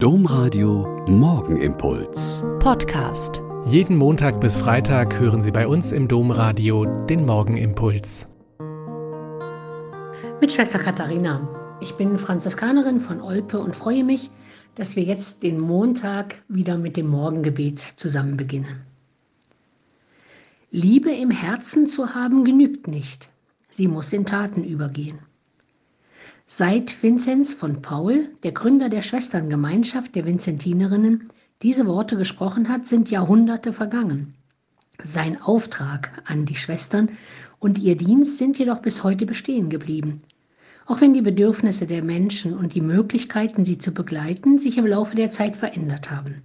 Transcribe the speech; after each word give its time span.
Domradio 0.00 1.04
Morgenimpuls. 1.08 2.44
Podcast. 2.60 3.42
Jeden 3.64 3.96
Montag 3.96 4.40
bis 4.40 4.56
Freitag 4.56 5.18
hören 5.18 5.42
Sie 5.42 5.50
bei 5.50 5.66
uns 5.66 5.90
im 5.90 6.06
Domradio 6.06 6.84
den 7.06 7.26
Morgenimpuls. 7.26 8.28
Mit 10.40 10.52
Schwester 10.52 10.78
Katharina. 10.78 11.48
Ich 11.80 11.94
bin 11.94 12.16
Franziskanerin 12.16 13.00
von 13.00 13.20
Olpe 13.20 13.58
und 13.58 13.74
freue 13.74 14.04
mich, 14.04 14.30
dass 14.76 14.94
wir 14.94 15.02
jetzt 15.02 15.42
den 15.42 15.58
Montag 15.58 16.44
wieder 16.46 16.78
mit 16.78 16.96
dem 16.96 17.08
Morgengebet 17.08 17.80
zusammen 17.80 18.36
beginnen. 18.36 18.82
Liebe 20.70 21.10
im 21.10 21.32
Herzen 21.32 21.88
zu 21.88 22.14
haben 22.14 22.44
genügt 22.44 22.86
nicht. 22.86 23.30
Sie 23.68 23.88
muss 23.88 24.12
in 24.12 24.26
Taten 24.26 24.62
übergehen. 24.62 25.18
Seit 26.50 27.02
Vinzenz 27.02 27.52
von 27.52 27.82
Paul, 27.82 28.30
der 28.42 28.52
Gründer 28.52 28.88
der 28.88 29.02
Schwesterngemeinschaft 29.02 30.14
der 30.14 30.24
Vinzentinerinnen, 30.24 31.28
diese 31.60 31.86
Worte 31.86 32.16
gesprochen 32.16 32.70
hat, 32.70 32.86
sind 32.86 33.10
Jahrhunderte 33.10 33.74
vergangen. 33.74 34.32
Sein 35.04 35.38
Auftrag 35.42 36.22
an 36.24 36.46
die 36.46 36.54
Schwestern 36.54 37.10
und 37.58 37.78
ihr 37.78 37.98
Dienst 37.98 38.38
sind 38.38 38.58
jedoch 38.58 38.78
bis 38.78 39.04
heute 39.04 39.26
bestehen 39.26 39.68
geblieben. 39.68 40.20
Auch 40.86 41.02
wenn 41.02 41.12
die 41.12 41.20
Bedürfnisse 41.20 41.86
der 41.86 42.02
Menschen 42.02 42.56
und 42.56 42.74
die 42.74 42.80
Möglichkeiten, 42.80 43.66
sie 43.66 43.76
zu 43.76 43.92
begleiten, 43.92 44.58
sich 44.58 44.78
im 44.78 44.86
Laufe 44.86 45.16
der 45.16 45.30
Zeit 45.30 45.54
verändert 45.54 46.10
haben. 46.10 46.40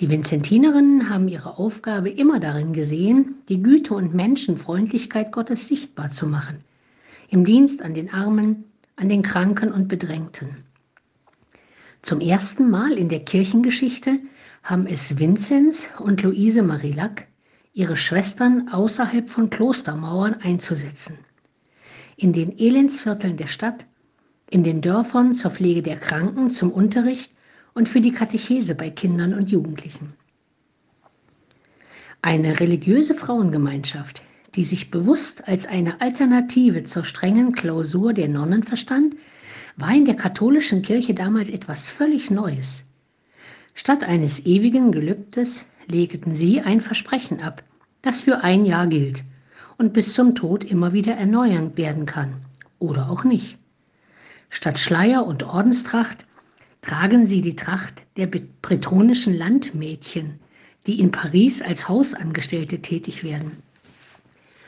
Die 0.00 0.10
Vinzentinerinnen 0.10 1.08
haben 1.08 1.28
ihre 1.28 1.58
Aufgabe 1.60 2.10
immer 2.10 2.40
darin 2.40 2.72
gesehen, 2.72 3.36
die 3.48 3.62
Güte 3.62 3.94
und 3.94 4.14
Menschenfreundlichkeit 4.14 5.30
Gottes 5.30 5.68
sichtbar 5.68 6.10
zu 6.10 6.26
machen– 6.26 6.56
im 7.28 7.44
Dienst 7.44 7.82
an 7.82 7.94
den 7.94 8.12
Armen, 8.12 8.64
an 8.96 9.08
den 9.08 9.22
Kranken 9.22 9.72
und 9.72 9.88
Bedrängten. 9.88 10.64
Zum 12.02 12.20
ersten 12.20 12.70
Mal 12.70 12.92
in 12.92 13.08
der 13.08 13.20
Kirchengeschichte 13.20 14.18
haben 14.62 14.86
es 14.86 15.18
Vinzenz 15.18 15.88
und 15.98 16.22
Luise 16.22 16.62
Marillac, 16.62 17.26
ihre 17.72 17.96
Schwestern 17.96 18.68
außerhalb 18.68 19.30
von 19.30 19.50
Klostermauern 19.50 20.34
einzusetzen. 20.34 21.18
In 22.16 22.32
den 22.32 22.58
Elendsvierteln 22.58 23.36
der 23.36 23.46
Stadt, 23.46 23.86
in 24.50 24.62
den 24.62 24.80
Dörfern 24.80 25.34
zur 25.34 25.50
Pflege 25.50 25.82
der 25.82 25.96
Kranken, 25.96 26.50
zum 26.50 26.70
Unterricht 26.70 27.32
und 27.74 27.88
für 27.88 28.00
die 28.00 28.12
Katechese 28.12 28.74
bei 28.74 28.90
Kindern 28.90 29.34
und 29.34 29.50
Jugendlichen. 29.50 30.14
Eine 32.22 32.60
religiöse 32.60 33.14
Frauengemeinschaft, 33.14 34.22
die 34.56 34.64
sich 34.64 34.90
bewusst 34.90 35.48
als 35.48 35.66
eine 35.66 36.00
Alternative 36.00 36.84
zur 36.84 37.04
strengen 37.04 37.52
Klausur 37.52 38.12
der 38.12 38.28
Nonnen 38.28 38.62
verstand, 38.62 39.16
war 39.76 39.94
in 39.94 40.04
der 40.04 40.14
katholischen 40.14 40.82
Kirche 40.82 41.14
damals 41.14 41.50
etwas 41.50 41.90
völlig 41.90 42.30
Neues. 42.30 42.86
Statt 43.74 44.04
eines 44.04 44.46
ewigen 44.46 44.92
Gelübdes 44.92 45.66
legten 45.86 46.34
sie 46.34 46.60
ein 46.60 46.80
Versprechen 46.80 47.42
ab, 47.42 47.64
das 48.02 48.20
für 48.20 48.44
ein 48.44 48.64
Jahr 48.64 48.86
gilt 48.86 49.24
und 49.78 49.92
bis 49.92 50.14
zum 50.14 50.34
Tod 50.34 50.64
immer 50.64 50.92
wieder 50.92 51.14
erneuern 51.14 51.76
werden 51.76 52.06
kann 52.06 52.36
oder 52.78 53.10
auch 53.10 53.24
nicht. 53.24 53.58
Statt 54.50 54.78
Schleier 54.78 55.26
und 55.26 55.42
Ordenstracht 55.42 56.26
tragen 56.80 57.26
sie 57.26 57.42
die 57.42 57.56
Tracht 57.56 58.04
der 58.16 58.28
bretonischen 58.28 59.36
Landmädchen, 59.36 60.38
die 60.86 61.00
in 61.00 61.10
Paris 61.10 61.60
als 61.62 61.88
Hausangestellte 61.88 62.80
tätig 62.80 63.24
werden. 63.24 63.62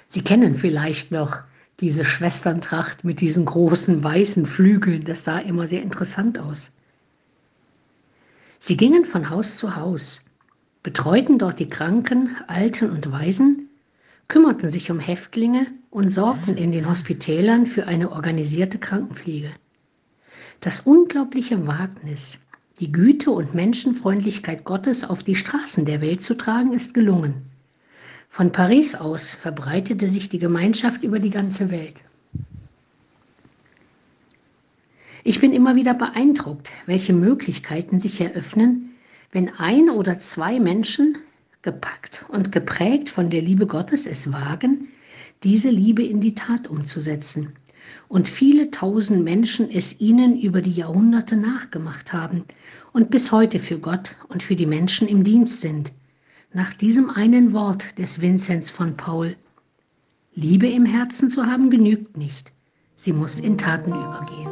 Sie 0.09 0.23
kennen 0.23 0.55
vielleicht 0.55 1.11
noch 1.11 1.39
diese 1.81 2.05
Schwesterntracht 2.05 3.05
mit 3.05 3.21
diesen 3.21 3.45
großen 3.45 4.03
weißen 4.03 4.47
Flügeln. 4.47 5.05
Das 5.05 5.25
sah 5.25 5.39
immer 5.39 5.67
sehr 5.67 5.83
interessant 5.83 6.39
aus. 6.39 6.73
Sie 8.59 8.77
gingen 8.77 9.05
von 9.05 9.31
Haus 9.31 9.59
zu 9.59 9.77
Haus, 9.77 10.23
betreuten 10.83 11.39
dort 11.39 11.61
die 11.61 11.69
Kranken, 11.69 12.37
Alten 12.47 12.91
und 12.91 13.13
Waisen, 13.13 13.69
kümmerten 14.29 14.71
sich 14.71 14.91
um 14.91 14.99
Häftlinge 14.99 15.67
und 15.91 16.11
sorgten 16.11 16.57
in 16.57 16.73
den 16.73 16.89
Hospitälern 16.89 17.67
für 17.67 17.87
eine 17.87 18.11
organisierte 18.11 18.79
Krankenpflege. 18.79 19.51
Das 20.61 20.81
unglaubliche 20.81 21.67
Wagnis, 21.67 22.41
die 22.81 22.91
Güte 22.91 23.31
und 23.31 23.55
Menschenfreundlichkeit 23.55 24.65
Gottes 24.65 25.05
auf 25.05 25.23
die 25.23 25.37
Straßen 25.37 25.85
der 25.85 26.01
Welt 26.01 26.23
zu 26.23 26.35
tragen, 26.35 26.73
ist 26.73 26.95
gelungen. 26.95 27.43
Von 28.37 28.53
Paris 28.53 28.95
aus 28.95 29.31
verbreitete 29.31 30.07
sich 30.07 30.29
die 30.29 30.39
Gemeinschaft 30.39 31.03
über 31.03 31.21
die 31.21 31.31
ganze 31.31 31.71
Welt. 31.71 32.05
Ich 35.25 35.41
bin 35.41 35.55
immer 35.55 35.75
wieder 35.75 35.95
beeindruckt, 35.95 36.71
welche 36.85 37.15
Möglichkeiten 37.15 37.99
sich 37.99 38.21
eröffnen, 38.21 38.91
wenn 39.33 39.49
ein 39.57 39.89
oder 39.89 40.19
zwei 40.19 40.61
Menschen, 40.61 41.17
gepackt 41.63 42.27
und 42.29 42.53
geprägt 42.53 43.09
von 43.09 43.31
der 43.31 43.41
Liebe 43.41 43.67
Gottes, 43.67 44.07
es 44.07 44.31
wagen, 44.31 44.89
diese 45.43 45.71
Liebe 45.71 46.05
in 46.05 46.21
die 46.21 46.35
Tat 46.35 46.69
umzusetzen 46.69 47.55
und 48.07 48.29
viele 48.29 48.71
tausend 48.71 49.25
Menschen 49.25 49.71
es 49.71 49.99
ihnen 49.99 50.39
über 50.39 50.61
die 50.61 50.73
Jahrhunderte 50.73 51.39
nachgemacht 51.39 52.13
haben 52.13 52.45
und 52.93 53.09
bis 53.09 53.33
heute 53.33 53.59
für 53.59 53.79
Gott 53.79 54.15
und 54.29 54.43
für 54.43 54.57
die 54.57 54.67
Menschen 54.67 55.09
im 55.09 55.25
Dienst 55.25 55.63
sind– 55.63 55.91
nach 56.57 56.73
diesem 56.73 57.11
einen 57.11 57.53
Wort 57.53 57.99
des 57.99 58.23
Vinzenz 58.23 58.71
von 58.71 58.97
Paul. 58.97 59.37
Liebe 60.35 60.67
im 60.67 60.87
Herzen 60.87 61.29
zu 61.29 61.45
haben 61.45 61.69
genügt 61.69 62.17
nicht, 62.17 62.51
sie 62.97 63.13
muss 63.13 63.39
in 63.39 63.59
Taten 63.59 63.91
übergehen. 63.91 64.49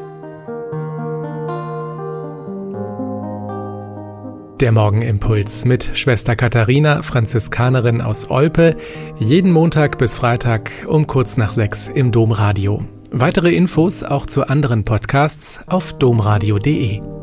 Der 4.60 4.70
Morgenimpuls 4.70 5.65
mit 5.65 5.91
Schwester 5.94 6.37
Katharina, 6.37 7.00
Franziskanerin 7.00 8.03
aus 8.03 8.31
Olpe, 8.31 8.76
jeden 9.19 9.50
Montag 9.50 9.97
bis 9.97 10.15
Freitag 10.15 10.71
um 10.86 11.06
kurz 11.06 11.38
nach 11.38 11.53
sechs 11.53 11.88
im 11.88 12.12
Domradio. 12.12 12.84
Weitere 13.12 13.54
Infos 13.54 14.03
auch 14.03 14.26
zu 14.26 14.47
anderen 14.47 14.84
Podcasts 14.84 15.60
auf 15.69 15.94
domradio.de. 15.94 17.13